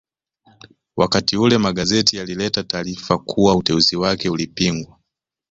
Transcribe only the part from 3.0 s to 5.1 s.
kuwa uteuzi wake ulipingwa